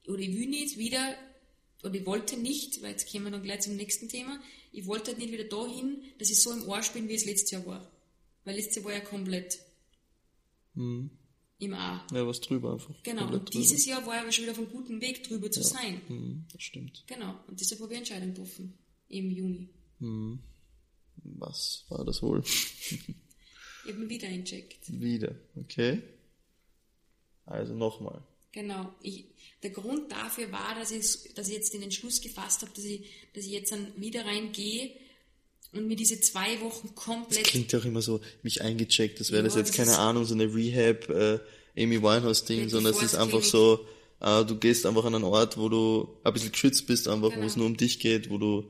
[0.07, 1.15] oder ich will nicht wieder,
[1.81, 4.39] oder ich wollte nicht, weil jetzt kommen wir dann gleich zum nächsten Thema,
[4.71, 7.49] ich wollte halt nicht wieder dahin, dass ich so im Arsch bin, wie es letztes
[7.49, 7.91] Jahr war.
[8.43, 9.57] Weil letztes Jahr war ja komplett
[11.59, 12.05] im A.
[12.13, 12.95] Ja, was drüber einfach.
[13.03, 15.61] Genau, und dieses Jahr war ich aber schon wieder auf einem guten Weg, drüber zu
[15.61, 16.01] sein.
[16.07, 16.21] drüber.
[16.21, 17.03] Hm, das stimmt.
[17.07, 18.77] Genau, und deshalb habe ich Entscheidung getroffen.
[19.09, 19.69] Im Juni.
[21.23, 22.43] Was war das wohl?
[23.85, 25.01] Ich habe ihn wieder eincheckt.
[25.01, 25.35] Wieder.
[25.55, 26.03] Okay.
[27.45, 28.21] Also nochmal.
[28.51, 28.93] Genau.
[29.01, 29.25] Ich,
[29.63, 33.09] der Grund dafür war, dass ich, dass ich jetzt den Entschluss gefasst habe, dass ich,
[33.33, 34.91] dass ich jetzt dann wieder reingehe
[35.71, 37.43] und mir diese zwei Wochen komplett.
[37.45, 40.25] Klingt ja auch immer so, mich eingecheckt, das wäre Ja, das jetzt das keine Ahnung,
[40.25, 41.39] so eine Rehab, äh,
[41.77, 43.85] Amy Winehouse-Ding, sondern es ist einfach so,
[44.19, 47.41] äh, du gehst einfach an einen Ort, wo du ein bisschen geschützt bist, einfach, wo
[47.41, 47.57] es Genau.
[47.57, 48.65] nur um dich geht, wo du,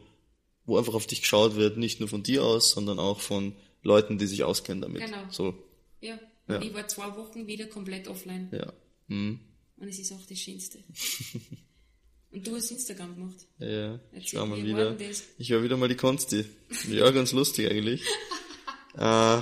[0.65, 4.17] wo einfach auf dich geschaut wird, nicht nur von dir aus, sondern auch von Leuten,
[4.17, 5.03] die sich auskennen damit.
[5.05, 5.23] Genau.
[5.31, 5.55] So,
[6.01, 6.19] ja.
[6.47, 6.62] Ja.
[6.62, 8.49] Ich war zwei Wochen wieder komplett offline.
[8.51, 8.73] ja.
[9.07, 9.39] Hm.
[9.77, 10.79] Und es ist auch das Schönste.
[12.31, 13.35] und du hast Instagram gemacht.
[13.59, 14.97] Ja, Erzähl, schau mal wie wieder.
[14.99, 15.07] war?
[15.37, 16.45] Ich höre wieder mal die Konsti.
[16.89, 18.01] Ja, ganz lustig eigentlich.
[18.95, 19.41] äh,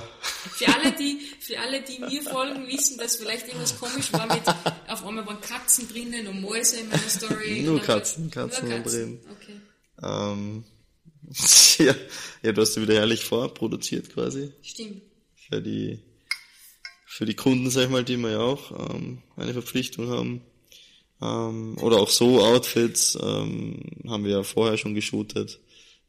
[0.50, 4.42] Für alle, die, für alle, die mir folgen, wissen, dass vielleicht irgendwas komisch war mit,
[4.88, 7.62] auf einmal waren Katzen drinnen und Mäuse in meiner Story.
[7.62, 9.20] Nur war- Katzen, Katzen nur waren drin.
[9.30, 9.60] Okay.
[10.02, 10.64] ähm,
[11.78, 11.94] ja,
[12.42, 14.52] ja, du hast ja wieder herrlich vorproduziert quasi.
[14.62, 15.02] Stimmt.
[15.34, 15.98] für die
[17.06, 20.42] für die Kunden, sag ich mal, die wir ja auch ähm, eine Verpflichtung haben.
[21.20, 25.58] Ähm, oder auch so Outfits ähm, haben wir ja vorher schon geshootet.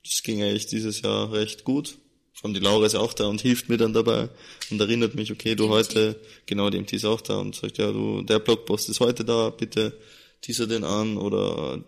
[0.04, 1.98] Das ging eigentlich dieses Jahr recht gut.
[2.34, 4.30] Vor allem die Laura ist ja auch da und hilft mir dann dabei
[4.72, 7.92] und erinnert mich, okay, du heute, genau, die MT ist auch da und sagt, ja,
[7.92, 9.98] du, der Blogpost ist heute da, bitte
[10.42, 11.84] teaser den an oder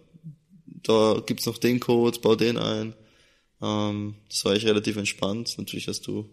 [0.65, 2.93] da gibt's noch den Code, bau den ein.
[3.61, 5.57] Ähm, das war eigentlich relativ entspannt.
[5.57, 6.29] Natürlich hast du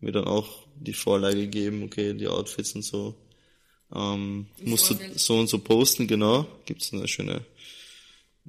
[0.00, 3.14] mir dann auch die Vorlage gegeben, okay, die Outfits und so.
[3.92, 5.18] Ähm, Im musst du Vorfeld.
[5.18, 6.46] so und so posten, genau.
[6.66, 7.44] Gibt's eine schöne,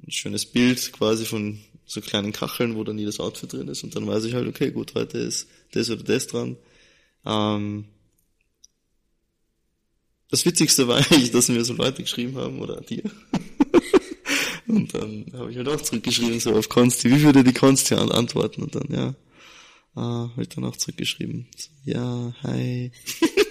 [0.06, 3.94] ein schönes Bild quasi von so kleinen Kacheln, wo dann jedes Outfit drin ist und
[3.94, 6.56] dann weiß ich halt, okay, gut, heute ist das oder das dran.
[7.24, 7.84] Ähm,
[10.30, 13.02] das Witzigste war eigentlich, dass mir so Leute geschrieben haben, oder dir.
[14.66, 18.10] und dann habe ich halt auch zurückgeschrieben, so auf Konsti, wie würde die Konsti an-
[18.10, 18.62] antworten?
[18.64, 19.14] Und dann, ja,
[19.94, 21.46] ah, habe ich dann auch zurückgeschrieben.
[21.56, 22.90] So, ja, hi.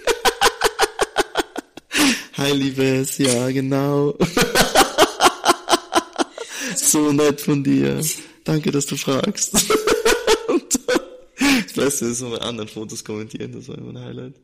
[2.36, 4.16] hi, Liebes, ja, genau.
[6.76, 8.00] so nett von dir.
[8.44, 9.54] Danke, dass du fragst.
[10.48, 14.34] und das Beste ist bei anderen Fotos kommentieren, das war immer ein Highlight.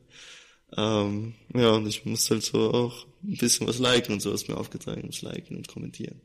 [0.75, 4.49] Ähm, ja, und ich muss halt so auch ein bisschen was liken und so, was
[4.49, 6.23] mir aufgetragen ist, liken und kommentieren.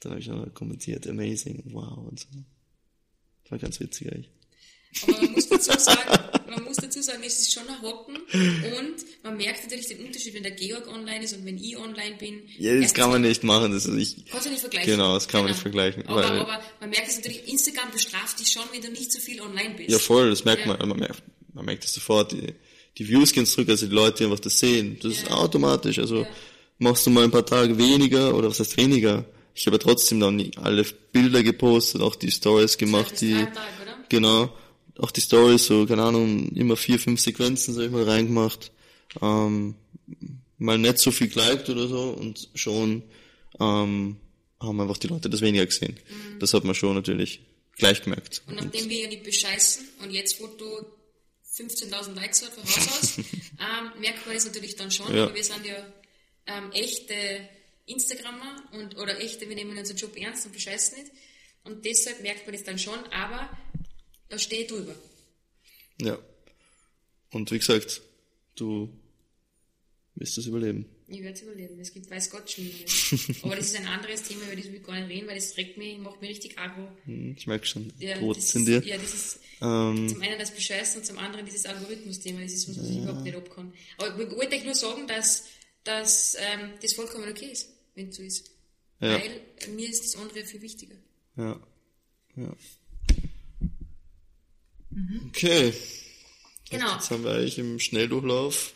[0.00, 2.26] Dann habe ich halt kommentiert, amazing wow und so.
[3.44, 4.30] Das war ganz witzig eigentlich.
[5.02, 6.00] Aber man muss dazu sagen,
[6.48, 10.34] man muss dazu sagen, es ist schon ein Hocken und man merkt natürlich den Unterschied,
[10.34, 12.42] wenn der Georg online ist und wenn ich online bin.
[12.58, 14.24] Ja, das Erstens kann man nicht machen, das ist ich.
[14.30, 14.90] Kannst du nicht vergleichen.
[14.92, 18.50] Genau, das kann man nicht vergleichen, Aber, aber man merkt es natürlich, Instagram bestraft dich
[18.52, 19.90] schon, wenn du nicht so viel online bist.
[19.90, 20.76] Ja, voll, das merkt Ja.
[20.76, 21.22] man, man merkt,
[21.54, 22.54] man merkt das sofort, die,
[22.98, 24.98] die Views gehen zurück, also die Leute einfach das sehen.
[25.02, 25.30] Das ist Ja.
[25.36, 26.26] automatisch, also Ja.
[26.78, 29.24] machst du mal ein paar Tage weniger, oder was heißt weniger?
[29.54, 33.52] Ich habe ja trotzdem dann alle Bilder gepostet, auch die Stories gemacht, die, oder?
[34.08, 34.52] genau,
[34.98, 38.72] auch die Stories, so, keine Ahnung, immer vier, fünf Sequenzen, sag ich mal, reingemacht,
[39.20, 39.74] ähm,
[40.58, 43.02] mal nicht so viel geliked oder so, und schon,
[43.60, 44.16] ähm,
[44.60, 45.98] haben einfach die Leute das weniger gesehen.
[46.38, 47.40] Das hat man schon natürlich
[47.76, 48.42] gleich gemerkt.
[48.46, 48.52] Mhm.
[48.52, 50.86] Und nachdem wir ja nicht bescheißen und jetzt Foto
[51.56, 55.34] 15.000 Likes hat von Haus aus, ähm, merkt man das natürlich dann schon, Ja.
[55.34, 55.76] wir sind ja
[56.46, 57.14] ähm, echte
[57.86, 61.10] Instagrammer und oder echte, wir nehmen unseren Job ernst und bescheißen nicht.
[61.64, 63.48] Und deshalb merkt man das dann schon, aber
[64.32, 64.94] da stehe ich drüber.
[66.00, 66.18] Ja.
[67.32, 68.00] Und wie gesagt,
[68.56, 68.88] du
[70.14, 70.86] wirst das überleben.
[71.06, 71.78] Ich werde es überleben.
[71.80, 73.12] Es gibt weiß Gott Schlimmeres.
[73.42, 75.54] aber das ist ein anderes Thema, über das will ich gar nicht reden, weil das
[75.58, 76.88] regt mich, macht mich richtig aggro.
[77.04, 78.82] Hm, Ich merke schon, Ja, das in dir.
[78.84, 82.40] Ja, das ist Ähm, zum einen das Bescheißen und zum anderen dieses Algorithmus-Thema.
[82.40, 83.72] Das ist was, was ich überhaupt nicht abkann.
[83.98, 85.44] Aber ich wollte euch nur sagen, dass,
[85.84, 88.50] dass ähm, das vollkommen okay ist, wenn es so ist.
[89.00, 89.20] Ja.
[89.20, 89.40] Weil
[89.74, 90.96] mir ist das andere viel wichtiger.
[91.36, 91.60] ja.
[92.36, 92.56] Ja.
[95.28, 95.72] Okay.
[96.70, 96.94] Genau.
[96.94, 98.74] Jetzt haben wir eigentlich im Schnelldurchlauf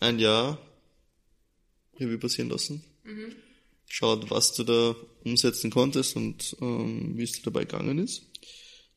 [0.00, 0.58] ein Jahr
[1.98, 2.84] Revue passieren lassen.
[3.86, 8.22] Schaut, was du da umsetzen konntest und ähm, wie es dir dabei gegangen ist.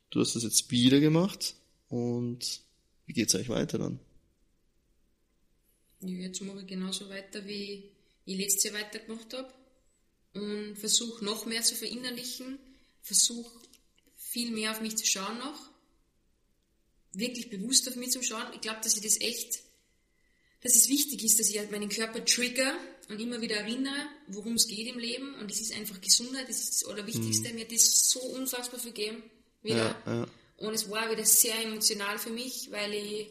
[0.09, 1.55] Du hast das jetzt wieder gemacht
[1.87, 2.61] und
[3.05, 3.99] wie geht's eigentlich weiter dann?
[6.01, 7.89] Ja, jetzt mache ich genauso weiter, wie
[8.25, 9.53] ich letztes Jahr weitergemacht habe.
[10.33, 12.59] Und versuche noch mehr zu verinnerlichen.
[13.01, 13.51] Versuche
[14.15, 15.70] viel mehr auf mich zu schauen noch.
[17.13, 18.45] Wirklich bewusst auf mich zu schauen.
[18.53, 19.59] Ich glaube, dass ich das echt,
[20.61, 22.73] dass es wichtig ist, dass ich halt meinen Körper trigger
[23.09, 25.35] und immer wieder erinnere, worum es geht im Leben.
[25.35, 27.53] Und es ist einfach Gesundheit, das ist das Allerwichtigste.
[27.53, 29.23] Mir hat das so unfassbar viel gegeben.
[29.61, 30.01] Wieder.
[30.05, 30.27] Ja, ja.
[30.57, 33.27] Und es war wieder sehr emotional für mich, weil ich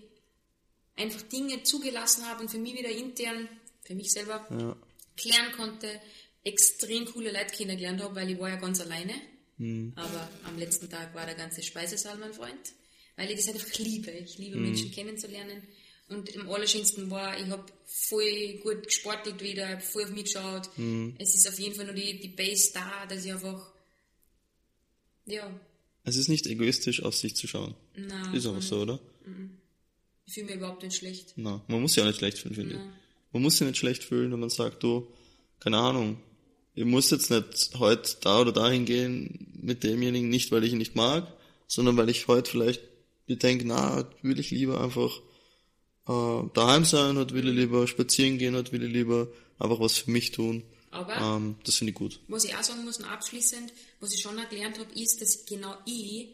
[0.96, 3.48] einfach Dinge zugelassen habe und für mich wieder intern,
[3.82, 4.76] für mich selber, Ja.
[5.16, 6.00] klären konnte,
[6.44, 9.14] extrem coole Leute kennengelernt habe, weil ich war ja ganz alleine.
[9.58, 9.92] Hm.
[9.96, 12.72] Aber am letzten Tag war der ganze Speisesaal mein Freund,
[13.20, 14.10] weil ich das einfach liebe.
[14.10, 15.62] Ich liebe Menschen kennenzulernen.
[16.08, 20.70] Und am allerschönsten war, ich habe voll gut gesportelt wieder, hab voll auf mich geschaut.
[21.18, 23.70] Es ist auf jeden Fall nur die, die Base da, dass ich einfach,
[25.26, 25.48] ja,
[26.02, 27.74] Es ist nicht egoistisch, auf sich zu schauen.
[27.94, 28.98] na, Ist aber so, oder?
[30.26, 31.34] ich fühle mich überhaupt nicht schlecht.
[31.36, 32.80] Na, man muss sich auch nicht schlecht fühlen, finde ich.
[33.32, 35.12] Man muss sich nicht schlecht fühlen, wenn man sagt, du,
[35.60, 36.20] keine Ahnung,
[36.74, 40.78] ich muss jetzt nicht heute da oder dahin gehen mit demjenigen, nicht weil ich ihn
[40.78, 41.32] nicht mag,
[41.66, 42.80] sondern weil ich heute vielleicht
[43.30, 45.20] mir denke, na, will ich lieber einfach
[46.08, 49.98] äh, daheim sein, heute will ich lieber spazieren gehen, heute will ich lieber einfach was
[49.98, 50.62] für mich tun.
[50.90, 52.20] Aber Ähm, das finde ich gut.
[52.28, 55.44] Was ich auch sagen muss, noch abschließend, was ich schon auch gelernt habe, ist, dass
[55.46, 56.28] genau ich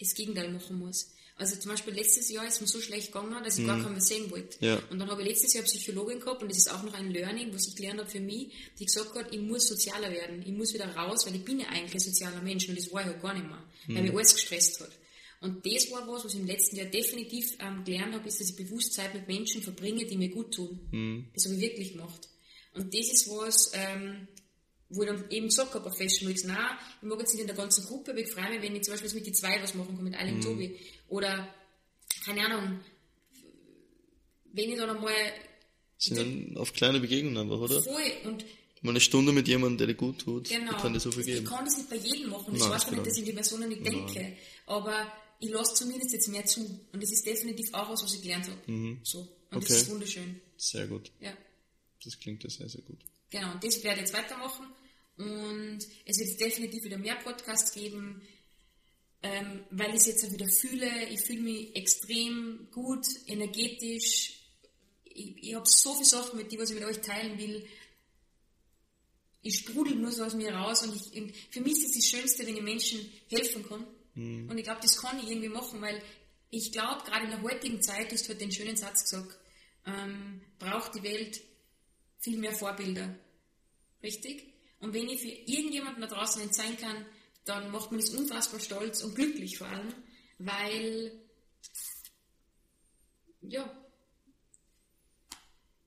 [0.00, 1.10] das Gegenteil machen muss.
[1.34, 4.00] Also zum Beispiel letztes Jahr ist mir so schlecht gegangen, dass ich gar keinen mehr
[4.00, 4.56] sehen wollte.
[4.60, 4.66] Mhm.
[4.66, 4.78] Ja.
[4.90, 7.10] Und dann habe ich letztes Jahr eine Psychologin gehabt und das ist auch noch ein
[7.12, 10.52] Learning, was ich gelernt habe für mich, die gesagt hat, ich muss sozialer werden, ich
[10.52, 13.06] muss wieder raus, weil ich bin ja eigentlich ein sozialer Mensch und das war ich
[13.08, 14.02] halt gar nicht mehr, weil Mhm.
[14.08, 14.90] mich alles gestresst hat.
[15.40, 18.50] Und das war was, was ich im letzten Jahr definitiv ähm, gelernt habe, ist, dass
[18.50, 20.80] ich bewusst Zeit mit Menschen verbringe, die mir gut tun.
[20.90, 21.26] Mhm.
[21.34, 22.28] Das habe ich wirklich gemacht.
[22.74, 24.26] Und das ist was, ähm,
[24.88, 26.56] wo ich dann eben gesagt habe auf Fashion Weeks, nein,
[27.00, 28.94] ich mag jetzt nicht in der ganzen Gruppe, aber ich freue mich, wenn ich zum
[28.94, 30.76] Beispiel mit die zwei was machen kann, mit Ali und Tobi.
[31.08, 31.48] Oder,
[32.24, 32.80] keine Ahnung,
[34.52, 35.12] wenn ich dann einmal
[35.98, 37.82] Sind dann auf kleine Begegnungen einfach, oder?
[37.82, 38.44] voll und
[38.80, 40.70] Mal eine Stunde mit jemandem, der dir gut tut, Genau.
[40.72, 41.46] die kann dir so viel Ich geben.
[41.46, 42.52] kann das nicht bei jedem machen.
[42.52, 44.36] Das Nein, das ja nicht, dass ich die Personen nicht denke.
[44.66, 46.60] Aber ich lasse zumindest jetzt mehr zu.
[46.92, 48.98] Und das ist definitiv auch was, was ich gelernt habe.
[49.04, 49.20] So.
[49.20, 49.66] Und Okay.
[49.68, 50.40] das ist wunderschön.
[50.56, 51.10] Sehr gut.
[51.20, 51.36] Ja.
[52.04, 52.98] Das klingt ja sehr, sehr gut.
[53.30, 54.66] Genau, und das werde ich jetzt weitermachen.
[55.16, 58.22] Und es wird definitiv wieder mehr Podcasts geben,
[59.22, 61.08] ähm, weil ich es jetzt auch wieder fühle.
[61.10, 64.34] Ich fühle mich extrem gut, energetisch.
[65.04, 67.66] Ich, ich habe so viele Sachen, mit die was ich mit euch teilen will.
[69.42, 72.46] Ich sprudel nur so aus mir raus und, ich, und für mich ist das Schönste,
[72.46, 73.86] wenn ich Menschen helfen kann.
[74.18, 76.02] Und ich glaube, das kann ich irgendwie machen, weil
[76.50, 79.38] ich glaube, gerade in der heutigen Zeit, du hast heute den schönen Satz gesagt,
[79.86, 81.40] ähm, braucht die Welt
[82.18, 83.18] viel mehr Vorbilder.
[84.02, 84.54] Richtig?
[84.80, 87.04] Und wenn ich für irgendjemanden da draußen eins sein kann,
[87.44, 89.92] dann macht man das unfassbar stolz und glücklich vor allem,
[90.38, 91.12] weil,
[93.40, 93.88] ja,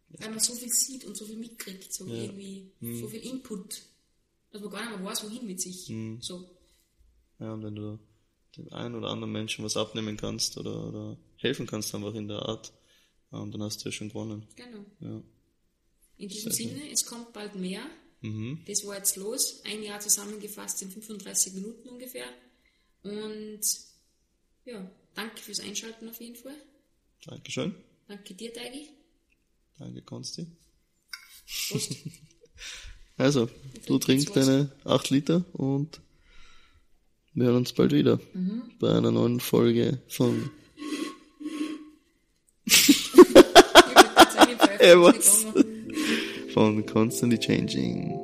[0.09, 3.83] weil man so viel sieht und so viel mitkriegt, so irgendwie, so viel Input,
[4.51, 5.91] dass man gar nicht mehr weiß, wohin mit sich.
[6.19, 6.49] So.
[7.39, 7.99] Ja, und wenn du
[8.57, 12.39] dem einen oder anderen Menschen was abnehmen kannst oder, oder helfen kannst einfach in der
[12.39, 12.73] Art,
[13.33, 14.47] ähm, dann hast du ja schon gewonnen.
[14.55, 14.85] Genau.
[14.99, 15.21] Ja.
[16.17, 17.83] In diesem Sehr Sinne, es kommt bald mehr.
[18.21, 18.63] Mhm.
[18.67, 19.61] Das war jetzt los.
[19.65, 22.27] Ein Jahr zusammengefasst in 35 Minuten ungefähr.
[23.03, 23.61] Und
[24.65, 26.55] ja, danke fürs Einschalten auf jeden Fall.
[27.25, 27.75] Dankeschön.
[28.07, 28.89] Danke dir, Teigi.
[29.79, 30.45] Danke, Konsti.
[31.69, 31.95] Prost.
[33.17, 33.47] Also,
[33.85, 36.01] du Trink trinkst deine 8 Liter und
[37.33, 38.63] wir hören uns bald wieder Mhm.
[38.79, 40.49] bei einer neuen Folge von
[44.79, 45.45] Ey, was?
[46.53, 48.19] Von Constantly Changing,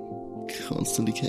[0.67, 1.28] Constantly K.